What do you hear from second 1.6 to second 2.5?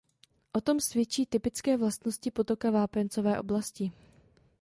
vlastnosti